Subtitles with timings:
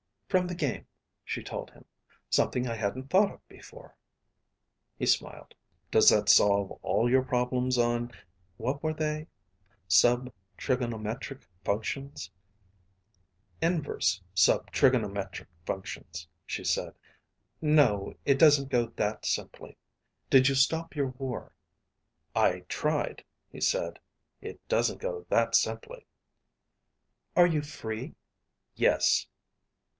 [0.29, 0.87] "From the game,"
[1.25, 1.85] she told him.
[2.29, 3.95] "Something I hadn't thought of before."
[4.97, 5.53] He smiled.
[5.91, 8.11] "Does that solve all your problems on
[8.57, 9.27] what were they
[9.89, 12.31] sub trigonometric functions?"
[13.61, 16.95] "Inverse sub trigonometric functions," she said.
[17.61, 18.15] "No.
[18.25, 19.77] It doesn't go that simply.
[20.29, 21.53] Did you stop your war?"
[22.33, 23.99] "I tried," he said.
[24.39, 26.07] "It doesn't go that simply."
[27.35, 28.15] "Are you free?"
[28.75, 29.27] "Yes."